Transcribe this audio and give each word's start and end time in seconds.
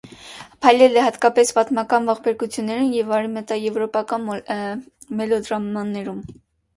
Փայլել 0.65 0.95
է 0.99 1.01
հատկապես 1.07 1.51
պատմական 1.57 2.07
ողբերգություններում 2.11 2.87
և 2.95 3.13
արևմտաեվրոպական 3.17 4.25
մելոդրամաներում։ 5.21 6.25